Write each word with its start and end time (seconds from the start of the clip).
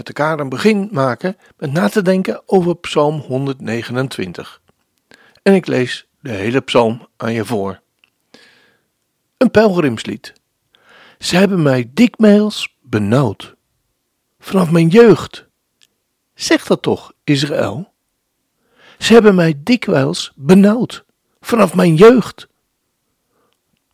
met 0.00 0.08
elkaar 0.08 0.40
een 0.40 0.48
begin 0.48 0.88
maken 0.92 1.36
met 1.58 1.72
na 1.72 1.88
te 1.88 2.02
denken 2.02 2.42
over 2.46 2.76
Psalm 2.76 3.20
129. 3.20 4.60
En 5.42 5.54
ik 5.54 5.66
lees 5.66 6.06
de 6.20 6.30
hele 6.30 6.60
psalm 6.60 7.08
aan 7.16 7.32
je 7.32 7.44
voor. 7.44 7.80
Een 9.36 9.50
pelgrimslied. 9.50 10.32
Ze 11.18 11.36
hebben 11.36 11.62
mij 11.62 11.90
dikmaals 11.94 12.76
benauwd. 12.82 13.54
Vanaf 14.38 14.70
mijn 14.70 14.88
jeugd. 14.88 15.46
Zeg 16.34 16.66
dat 16.66 16.82
toch, 16.82 17.12
Israël? 17.24 17.92
Ze 18.98 19.12
hebben 19.12 19.34
mij 19.34 19.54
dikwijls 19.56 20.32
benauwd. 20.34 21.04
Vanaf 21.40 21.74
mijn 21.74 21.94
jeugd. 21.94 22.48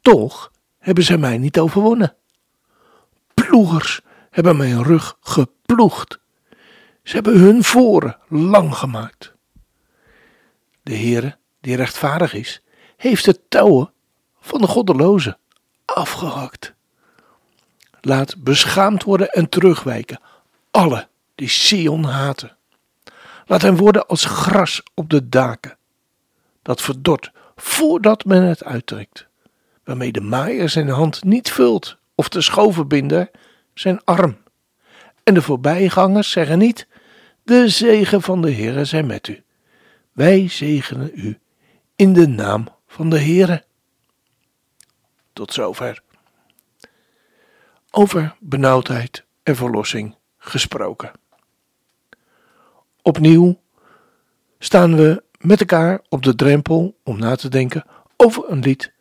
Toch 0.00 0.52
hebben 0.78 1.04
ze 1.04 1.18
mij 1.18 1.38
niet 1.38 1.58
overwonnen. 1.58 2.16
Ploegers 3.34 4.00
hebben 4.36 4.56
mijn 4.56 4.82
rug 4.82 5.16
geploegd. 5.20 6.18
Ze 7.02 7.14
hebben 7.14 7.38
hun 7.38 7.64
voren 7.64 8.18
lang 8.28 8.74
gemaakt. 8.74 9.34
De 10.82 10.96
Heere, 10.96 11.36
die 11.60 11.76
rechtvaardig 11.76 12.34
is, 12.34 12.62
heeft 12.96 13.24
de 13.24 13.40
touwen 13.48 13.92
van 14.40 14.60
de 14.60 14.66
goddelozen 14.66 15.38
afgehakt. 15.84 16.74
Laat 18.00 18.42
beschaamd 18.42 19.02
worden 19.02 19.30
en 19.30 19.48
terugwijken 19.48 20.20
alle 20.70 21.08
die 21.34 21.48
Sion 21.48 22.04
haten. 22.04 22.56
Laat 23.46 23.62
hen 23.62 23.76
worden 23.76 24.06
als 24.06 24.24
gras 24.24 24.82
op 24.94 25.10
de 25.10 25.28
daken, 25.28 25.76
dat 26.62 26.82
verdort 26.82 27.30
voordat 27.56 28.24
men 28.24 28.42
het 28.42 28.64
uittrekt, 28.64 29.26
waarmee 29.84 30.12
de 30.12 30.20
maaier 30.20 30.68
zijn 30.68 30.88
hand 30.88 31.24
niet 31.24 31.50
vult 31.50 31.96
of 32.14 32.28
de 32.28 32.40
schovenbinder 32.40 33.30
zijn 33.78 34.04
arm. 34.04 34.36
En 35.22 35.34
de 35.34 35.42
voorbijgangers 35.42 36.30
zeggen 36.30 36.58
niet: 36.58 36.86
De 37.42 37.68
zegen 37.68 38.22
van 38.22 38.42
de 38.42 38.52
Heere 38.52 38.84
zij 38.84 39.02
met 39.02 39.28
u. 39.28 39.42
Wij 40.12 40.48
zegenen 40.48 41.10
u 41.14 41.38
in 41.96 42.12
de 42.12 42.28
naam 42.28 42.68
van 42.86 43.10
de 43.10 43.18
Heere. 43.20 43.64
Tot 45.32 45.52
zover. 45.52 46.02
Over 47.90 48.36
benauwdheid 48.40 49.24
en 49.42 49.56
verlossing 49.56 50.16
gesproken. 50.38 51.10
Opnieuw 53.02 53.60
staan 54.58 54.96
we 54.96 55.22
met 55.38 55.60
elkaar 55.60 56.00
op 56.08 56.22
de 56.22 56.34
drempel 56.34 56.98
om 57.02 57.18
na 57.18 57.36
te 57.36 57.48
denken 57.48 57.84
over 58.16 58.50
een 58.50 58.60
lied 58.60 58.92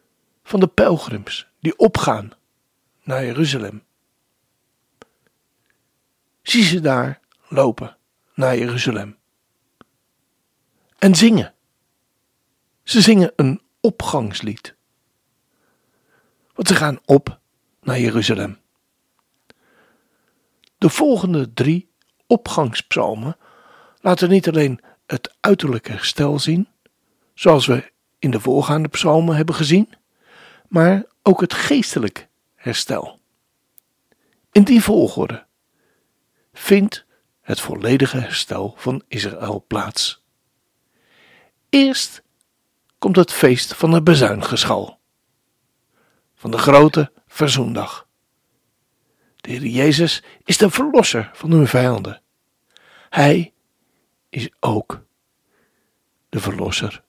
van 0.43 0.59
de 0.59 0.67
pelgrims 0.67 1.47
die 1.59 1.77
opgaan 1.77 2.31
naar 3.03 3.25
Jeruzalem. 3.25 3.83
Zie 6.45 6.63
ze 6.63 6.79
daar 6.79 7.19
lopen 7.47 7.97
naar 8.33 8.57
Jeruzalem. 8.57 9.17
En 10.97 11.15
zingen. 11.15 11.53
Ze 12.83 13.01
zingen 13.01 13.33
een 13.35 13.61
opgangslied. 13.79 14.75
Want 16.53 16.67
ze 16.67 16.75
gaan 16.75 16.99
op 17.05 17.39
naar 17.81 17.99
Jeruzalem. 17.99 18.59
De 20.77 20.89
volgende 20.89 21.53
drie 21.53 21.89
opgangspsalmen 22.27 23.37
laten 24.01 24.29
niet 24.29 24.47
alleen 24.47 24.79
het 25.05 25.35
uiterlijke 25.39 25.91
herstel 25.91 26.39
zien, 26.39 26.67
zoals 27.33 27.65
we 27.65 27.91
in 28.19 28.31
de 28.31 28.39
voorgaande 28.39 28.87
psalmen 28.87 29.35
hebben 29.35 29.55
gezien, 29.55 29.89
maar 30.67 31.05
ook 31.21 31.41
het 31.41 31.53
geestelijk 31.53 32.27
herstel. 32.55 33.19
In 34.51 34.63
die 34.63 34.83
volgorde 34.83 35.45
vindt 36.57 37.05
het 37.41 37.59
volledige 37.59 38.17
herstel 38.17 38.73
van 38.77 39.03
Israël 39.07 39.63
plaats. 39.67 40.23
Eerst 41.69 42.23
komt 42.99 43.15
het 43.15 43.31
feest 43.31 43.75
van 43.75 43.91
het 43.91 44.03
bezuingeschal, 44.03 44.99
van 46.35 46.51
de 46.51 46.57
grote 46.57 47.11
verzoendag. 47.27 48.07
De 49.35 49.51
Heer 49.51 49.65
Jezus 49.65 50.23
is 50.43 50.57
de 50.57 50.69
verlosser 50.69 51.29
van 51.33 51.51
hun 51.51 51.67
vijanden. 51.67 52.21
Hij 53.09 53.53
is 54.29 54.49
ook 54.59 55.05
de 56.29 56.39
verlosser 56.39 57.03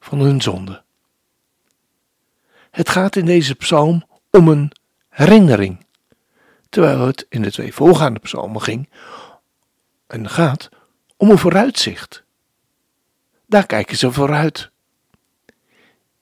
van 0.00 0.18
hun 0.18 0.42
zonde. 0.42 0.82
Het 2.70 2.88
gaat 2.88 3.16
in 3.16 3.24
deze 3.24 3.54
psalm 3.54 4.06
om 4.30 4.48
een 4.48 4.72
herinnering 5.08 5.86
terwijl 6.68 7.06
het 7.06 7.26
in 7.28 7.42
de 7.42 7.50
twee 7.50 7.74
voorgaande 7.74 8.20
psalmen 8.20 8.62
ging 8.62 8.88
en 10.06 10.28
gaat 10.28 10.68
om 11.16 11.30
een 11.30 11.38
vooruitzicht. 11.38 12.24
Daar 13.46 13.66
kijken 13.66 13.96
ze 13.96 14.12
vooruit. 14.12 14.70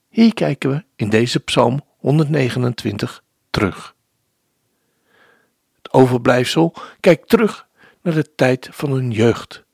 Hier 0.09 0.35
kijken 0.35 0.71
we 0.71 0.85
in 0.97 1.09
deze 1.09 1.41
psalm 1.41 1.85
129 1.99 3.23
terug. 3.51 3.95
Het 5.77 5.93
overblijfsel 5.93 6.75
kijkt 7.01 7.29
terug 7.29 7.67
naar 8.03 8.15
de 8.15 8.35
tijd 8.35 8.69
van 8.73 8.91
hun 8.91 9.11
jeugd 9.11 9.65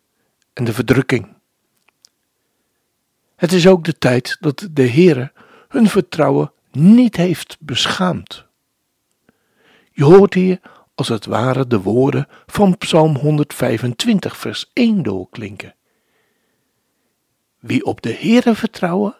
en 0.53 0.65
de 0.65 0.73
verdrukking. 0.73 1.37
Het 3.37 3.53
is 3.53 3.67
ook 3.67 3.85
de 3.85 3.99
tijd 3.99 4.37
dat 4.41 4.69
de 4.71 4.89
Heere 4.89 5.33
hun 5.69 5.89
vertrouwen 5.89 6.53
niet 6.71 7.17
heeft 7.17 7.57
beschaamd. 7.61 8.47
Je 9.93 10.05
hoort 10.05 10.35
hier 10.35 10.61
als 10.95 11.09
het 11.09 11.27
ware 11.27 11.67
de 11.67 11.81
woorden 11.81 12.29
van 12.47 12.79
Psalm 12.79 13.17
125, 13.17 14.37
vers 14.37 14.71
1 14.73 15.03
doorklinken. 15.03 15.75
Wie 17.59 17.85
op 17.85 18.03
de 18.03 18.13
Heere 18.13 18.55
vertrouwen, 18.55 19.17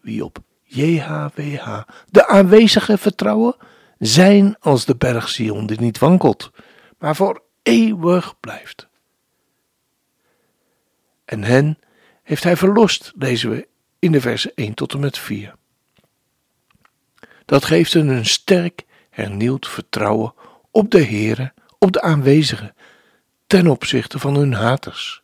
wie 0.00 0.24
op 0.24 0.38
JHWH, 0.62 1.82
de 2.10 2.26
aanwezige 2.26 2.98
vertrouwen, 2.98 3.54
zijn 3.98 4.56
als 4.58 4.84
de 4.84 4.96
berg 4.96 5.28
Sion 5.28 5.66
die 5.66 5.80
niet 5.80 5.98
wankelt, 5.98 6.50
maar 6.98 7.16
voor 7.16 7.42
eeuwig 7.62 8.40
blijft. 8.40 8.88
En 11.24 11.42
hen 11.42 11.78
heeft 12.22 12.42
hij 12.42 12.56
verlost, 12.56 13.12
lezen 13.16 13.50
we 13.50 13.68
in 13.98 14.12
de 14.12 14.20
versen 14.20 14.52
1 14.54 14.74
tot 14.74 14.92
en 14.92 15.00
met 15.00 15.18
4. 15.18 15.54
Dat 17.44 17.64
geeft 17.64 17.94
een 17.94 18.26
sterk 18.26 18.84
hernieuwd 19.20 19.68
vertrouwen 19.68 20.34
op 20.70 20.90
de 20.90 21.04
Heere, 21.04 21.52
op 21.78 21.92
de 21.92 22.00
aanwezigen, 22.00 22.74
ten 23.46 23.66
opzichte 23.66 24.18
van 24.18 24.34
hun 24.34 24.52
haters. 24.52 25.22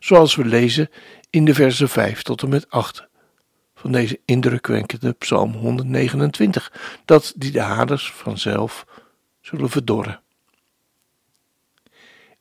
Zoals 0.00 0.34
we 0.34 0.44
lezen 0.44 0.90
in 1.30 1.44
de 1.44 1.54
versen 1.54 1.88
5 1.88 2.22
tot 2.22 2.42
en 2.42 2.48
met 2.48 2.70
8 2.70 3.06
van 3.74 3.92
deze 3.92 4.20
indrukwekkende 4.24 5.12
Psalm 5.12 5.52
129, 5.52 6.72
dat 7.04 7.32
die 7.36 7.50
de 7.50 7.60
haters 7.60 8.12
vanzelf 8.12 8.86
zullen 9.40 9.70
verdorren. 9.70 10.20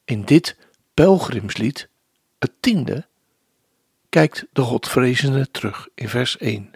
In 0.05 0.21
dit 0.21 0.57
pelgrimslied, 0.93 1.89
het 2.39 2.51
tiende, 2.59 3.07
kijkt 4.09 4.45
de 4.51 4.61
Godvrezende 4.61 5.51
terug 5.51 5.87
in 5.95 6.09
vers 6.09 6.37
1. 6.37 6.71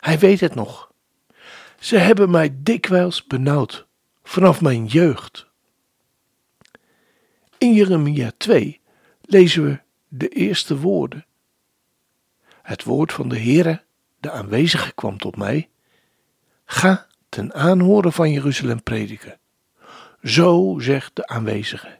Hij 0.00 0.18
weet 0.18 0.40
het 0.40 0.54
nog. 0.54 0.87
Ze 1.78 1.96
hebben 1.96 2.30
mij 2.30 2.56
dikwijls 2.62 3.26
benauwd, 3.26 3.86
vanaf 4.22 4.60
mijn 4.60 4.86
jeugd. 4.86 5.46
In 7.58 7.74
Jeremia 7.74 8.30
2 8.36 8.80
lezen 9.22 9.64
we 9.64 9.80
de 10.08 10.28
eerste 10.28 10.78
woorden. 10.78 11.26
Het 12.62 12.84
woord 12.84 13.12
van 13.12 13.28
de 13.28 13.38
Heere, 13.38 13.82
de 14.20 14.30
aanwezige, 14.30 14.92
kwam 14.92 15.18
tot 15.18 15.36
mij. 15.36 15.68
Ga 16.64 17.06
ten 17.28 17.54
aanhoren 17.54 18.12
van 18.12 18.30
Jeruzalem 18.30 18.82
prediken. 18.82 19.38
Zo 20.22 20.76
zegt 20.78 21.16
de 21.16 21.26
aanwezige. 21.26 21.98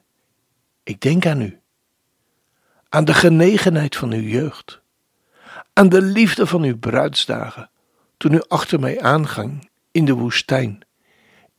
Ik 0.83 1.01
denk 1.01 1.27
aan 1.27 1.41
u, 1.41 1.61
aan 2.89 3.05
de 3.05 3.15
genegenheid 3.15 3.97
van 3.97 4.13
uw 4.13 4.29
jeugd, 4.29 4.81
aan 5.73 5.89
de 5.89 6.03
liefde 6.03 6.47
van 6.47 6.63
uw 6.63 6.79
bruidsdagen, 6.79 7.71
toen 8.19 8.33
u 8.33 8.43
achter 8.49 8.81
mij 8.81 9.01
aanging 9.01 9.71
in 9.91 10.05
de 10.05 10.13
woestijn, 10.13 10.81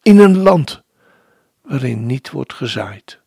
in 0.01 0.19
een 0.19 0.37
land 0.37 0.81
waarin 1.61 2.05
niet 2.05 2.31
wordt 2.31 2.53
gezaaid. 2.53 3.19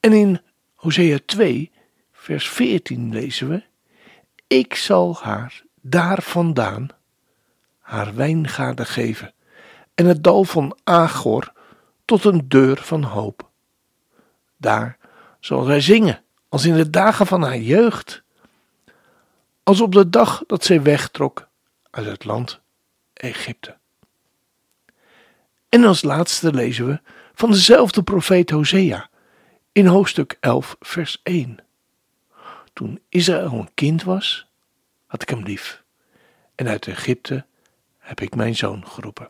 En 0.00 0.12
in 0.12 0.40
Hosea 0.74 1.18
2 1.26 1.70
vers 2.12 2.48
14 2.48 3.12
lezen 3.12 3.48
we: 3.48 3.62
Ik 4.46 4.74
zal 4.74 5.16
haar 5.20 5.62
daar 5.80 6.22
vandaan 6.22 6.88
haar 7.78 8.14
wijngaarden 8.14 8.86
geven 8.86 9.34
en 9.94 10.06
het 10.06 10.24
dal 10.24 10.44
van 10.44 10.78
Agor 10.84 11.52
tot 12.04 12.24
een 12.24 12.48
deur 12.48 12.76
van 12.76 13.02
hoop. 13.02 13.48
Daar 14.56 14.98
zal 15.40 15.64
zij 15.64 15.80
zingen 15.80 16.22
als 16.48 16.64
in 16.64 16.74
de 16.74 16.90
dagen 16.90 17.26
van 17.26 17.42
haar 17.42 17.58
jeugd, 17.58 18.22
als 19.62 19.80
op 19.80 19.92
de 19.92 20.10
dag 20.10 20.42
dat 20.46 20.64
zij 20.64 20.82
wegtrok 20.82 21.47
uit 21.90 22.06
het 22.06 22.24
land 22.24 22.60
Egypte. 23.12 23.76
En 25.68 25.84
als 25.84 26.02
laatste 26.02 26.52
lezen 26.52 26.86
we 26.86 27.00
van 27.34 27.50
dezelfde 27.50 28.02
profeet 28.02 28.50
Hosea 28.50 29.08
in 29.72 29.86
hoofdstuk 29.86 30.36
11, 30.40 30.76
vers 30.80 31.20
1. 31.22 31.58
Toen 32.72 33.00
Israël 33.08 33.52
een 33.52 33.74
kind 33.74 34.02
was, 34.02 34.46
had 35.06 35.22
ik 35.22 35.28
hem 35.28 35.42
lief, 35.42 35.82
en 36.54 36.68
uit 36.68 36.86
Egypte 36.86 37.46
heb 37.98 38.20
ik 38.20 38.34
mijn 38.34 38.56
zoon 38.56 38.86
geroepen. 38.86 39.28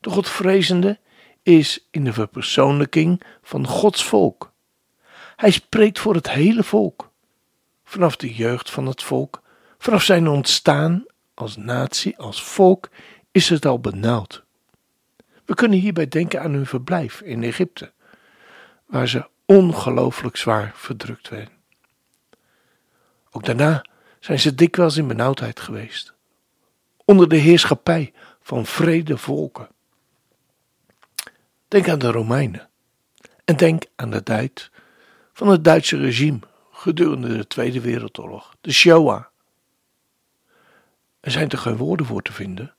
De 0.00 0.10
Godvrezende 0.10 0.98
is 1.42 1.86
in 1.90 2.04
de 2.04 2.12
verpersoonlijking 2.12 3.22
van 3.42 3.66
Gods 3.66 4.04
volk. 4.04 4.52
Hij 5.36 5.50
spreekt 5.50 5.98
voor 5.98 6.14
het 6.14 6.30
hele 6.30 6.64
volk, 6.64 7.10
vanaf 7.84 8.16
de 8.16 8.34
jeugd 8.34 8.70
van 8.70 8.86
het 8.86 9.02
volk, 9.02 9.41
vanaf 9.82 10.02
zijn 10.02 10.28
ontstaan 10.28 11.04
als 11.34 11.56
natie, 11.56 12.18
als 12.18 12.42
volk, 12.42 12.88
is 13.30 13.48
het 13.48 13.66
al 13.66 13.80
benauwd. 13.80 14.44
We 15.44 15.54
kunnen 15.54 15.78
hierbij 15.78 16.08
denken 16.08 16.40
aan 16.40 16.52
hun 16.52 16.66
verblijf 16.66 17.20
in 17.20 17.42
Egypte, 17.42 17.92
waar 18.86 19.08
ze 19.08 19.28
ongelooflijk 19.46 20.36
zwaar 20.36 20.72
verdrukt 20.74 21.28
werden. 21.28 21.54
Ook 23.30 23.44
daarna 23.44 23.84
zijn 24.20 24.40
ze 24.40 24.54
dikwijls 24.54 24.96
in 24.96 25.06
benauwdheid 25.06 25.60
geweest, 25.60 26.14
onder 27.04 27.28
de 27.28 27.36
heerschappij 27.36 28.12
van 28.40 28.66
vrede 28.66 29.16
volken. 29.16 29.68
Denk 31.68 31.88
aan 31.88 31.98
de 31.98 32.10
Romeinen 32.10 32.68
en 33.44 33.56
denk 33.56 33.84
aan 33.96 34.10
de 34.10 34.22
tijd 34.22 34.70
van 35.32 35.48
het 35.48 35.64
Duitse 35.64 35.96
regime 35.96 36.38
gedurende 36.72 37.36
de 37.36 37.46
Tweede 37.46 37.80
Wereldoorlog, 37.80 38.54
de 38.60 38.72
Shoah. 38.72 39.30
Er 41.22 41.30
zijn 41.30 41.50
er 41.50 41.58
geen 41.58 41.76
woorden 41.76 42.06
voor 42.06 42.22
te 42.22 42.32
vinden. 42.32 42.74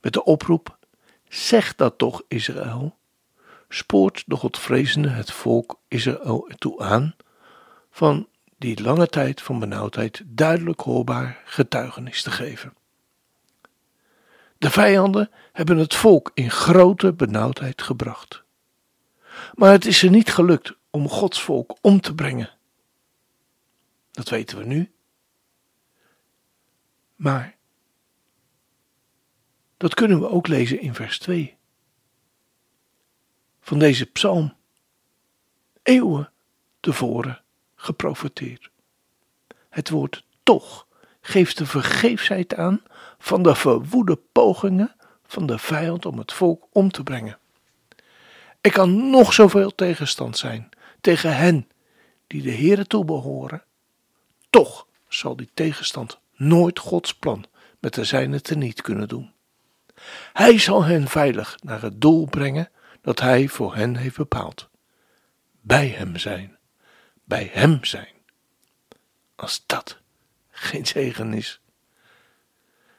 Met 0.00 0.12
de 0.12 0.24
oproep: 0.24 0.78
zeg 1.28 1.74
dat 1.74 1.98
toch, 1.98 2.22
Israël, 2.28 2.96
spoort 3.68 4.24
de 4.26 4.36
Godvrezende 4.36 5.08
het 5.08 5.32
volk 5.32 5.80
Israël 5.88 6.48
ertoe 6.48 6.82
aan 6.82 7.16
van 7.90 8.28
die 8.58 8.82
lange 8.82 9.06
tijd 9.06 9.42
van 9.42 9.58
benauwdheid 9.58 10.22
duidelijk 10.26 10.80
hoorbaar 10.80 11.42
getuigenis 11.44 12.22
te 12.22 12.30
geven. 12.30 12.74
De 14.58 14.70
vijanden 14.70 15.30
hebben 15.52 15.76
het 15.76 15.94
volk 15.94 16.30
in 16.34 16.50
grote 16.50 17.12
benauwdheid 17.12 17.82
gebracht. 17.82 18.42
Maar 19.54 19.72
het 19.72 19.86
is 19.86 20.02
er 20.02 20.10
niet 20.10 20.32
gelukt 20.32 20.76
om 20.90 21.08
Gods 21.08 21.42
volk 21.42 21.76
om 21.80 22.00
te 22.00 22.14
brengen. 22.14 22.50
Dat 24.10 24.28
weten 24.28 24.58
we 24.58 24.64
nu. 24.64 24.92
Maar 27.18 27.56
dat 29.76 29.94
kunnen 29.94 30.20
we 30.20 30.28
ook 30.28 30.46
lezen 30.46 30.80
in 30.80 30.94
vers 30.94 31.18
2 31.18 31.56
van 33.60 33.78
deze 33.78 34.06
psalm. 34.06 34.54
Eeuwen 35.82 36.32
tevoren 36.80 37.42
geprofeteerd. 37.74 38.70
Het 39.68 39.90
woord 39.90 40.24
toch 40.42 40.86
geeft 41.20 41.58
de 41.58 41.66
vergeefsheid 41.66 42.54
aan 42.54 42.82
van 43.18 43.42
de 43.42 43.54
verwoede 43.54 44.16
pogingen 44.32 44.96
van 45.26 45.46
de 45.46 45.58
vijand 45.58 46.06
om 46.06 46.18
het 46.18 46.32
volk 46.32 46.66
om 46.72 46.90
te 46.90 47.02
brengen. 47.02 47.38
Er 48.60 48.72
kan 48.72 49.10
nog 49.10 49.32
zoveel 49.32 49.74
tegenstand 49.74 50.38
zijn 50.38 50.68
tegen 51.00 51.36
hen 51.36 51.68
die 52.26 52.42
de 52.42 52.52
Here 52.52 52.86
toebehoren. 52.86 53.64
Toch 54.50 54.86
zal 55.08 55.36
die 55.36 55.50
tegenstand 55.54 56.20
nooit 56.38 56.78
Gods 56.78 57.14
plan 57.14 57.44
met 57.78 57.94
de 57.94 58.04
zijne 58.04 58.40
teniet 58.40 58.82
kunnen 58.82 59.08
doen. 59.08 59.32
Hij 60.32 60.58
zal 60.58 60.84
hen 60.84 61.08
veilig 61.08 61.56
naar 61.62 61.82
het 61.82 62.00
doel 62.00 62.26
brengen 62.26 62.70
dat 63.00 63.20
hij 63.20 63.48
voor 63.48 63.74
hen 63.74 63.96
heeft 63.96 64.16
bepaald. 64.16 64.68
Bij 65.60 65.88
hem 65.88 66.16
zijn, 66.16 66.58
bij 67.24 67.50
hem 67.52 67.84
zijn. 67.84 68.14
Als 69.36 69.62
dat 69.66 69.98
geen 70.50 70.86
zegen 70.86 71.32
is. 71.32 71.60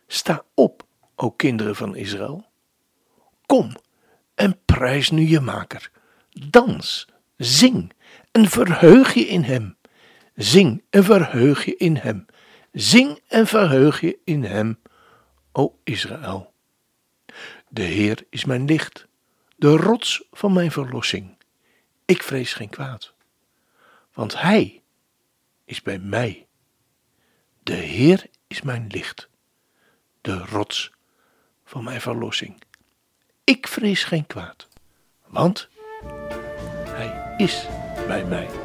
Sta 0.08 0.44
op, 0.54 0.86
o 1.16 1.32
kinderen 1.32 1.76
van 1.76 1.96
Israël. 1.96 2.46
Kom 3.46 3.76
en 4.36 4.60
prijs 4.66 5.10
nu 5.10 5.28
je 5.28 5.40
maker. 5.40 5.92
Dans, 6.30 7.08
zing 7.38 7.94
en 8.32 8.50
verheug 8.50 9.14
je 9.14 9.28
in 9.28 9.44
hem. 9.44 9.78
Zing 10.36 10.84
en 10.90 11.04
verheug 11.04 11.66
je 11.66 11.76
in 11.76 11.96
hem. 11.96 12.26
Zing 12.72 13.22
en 13.28 13.48
verheug 13.48 14.02
je 14.02 14.20
in 14.24 14.44
hem, 14.44 14.80
o 15.52 15.80
Israël. 15.84 16.54
De 17.70 17.82
Heer 17.82 18.26
is 18.30 18.46
mijn 18.46 18.66
licht, 18.66 19.08
de 19.56 19.76
rots 19.76 20.24
van 20.32 20.54
mijn 20.54 20.72
verlossing. 20.72 21.38
Ik 22.06 22.24
vrees 22.24 22.54
geen 22.54 22.70
kwaad, 22.70 23.14
want 24.14 24.42
Hij 24.42 24.82
is 25.66 25.82
bij 25.82 26.00
mij. 26.00 26.48
De 27.64 27.74
Heer 27.74 28.26
is 28.48 28.62
mijn 28.62 28.88
licht, 28.88 29.30
de 30.22 30.38
rots 30.38 30.92
van 31.66 31.84
mijn 31.84 32.02
verlossing. 32.02 32.62
Ik 33.44 33.68
vrees 33.68 34.04
geen 34.04 34.28
kwaad, 34.28 34.68
want 35.26 35.70
Hij 36.86 37.34
is 37.38 37.66
bij 38.08 38.26
mij. 38.26 38.59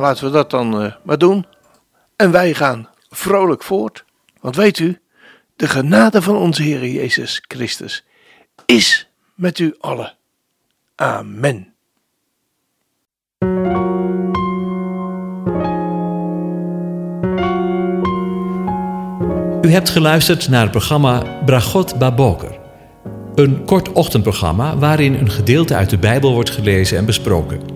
Laten 0.00 0.24
we 0.24 0.30
dat 0.30 0.50
dan 0.50 0.82
uh, 0.82 0.92
maar 1.02 1.18
doen. 1.18 1.46
En 2.16 2.30
wij 2.30 2.54
gaan 2.54 2.88
vrolijk 3.08 3.62
voort. 3.62 4.04
Want 4.40 4.56
weet 4.56 4.78
u, 4.78 5.00
de 5.56 5.68
genade 5.68 6.22
van 6.22 6.36
onze 6.36 6.62
Heer 6.62 6.86
Jezus 6.86 7.42
Christus 7.48 8.04
is 8.66 9.08
met 9.34 9.58
u 9.58 9.74
allen. 9.78 10.16
Amen. 10.94 11.74
U 19.62 19.70
hebt 19.70 19.90
geluisterd 19.90 20.48
naar 20.48 20.62
het 20.62 20.70
programma 20.70 21.42
Bragot 21.44 21.98
Baboker. 21.98 22.58
Een 23.34 23.64
kort 23.64 23.92
ochtendprogramma 23.92 24.78
waarin 24.78 25.14
een 25.14 25.30
gedeelte 25.30 25.74
uit 25.74 25.90
de 25.90 25.98
Bijbel 25.98 26.32
wordt 26.32 26.50
gelezen 26.50 26.98
en 26.98 27.04
besproken. 27.04 27.75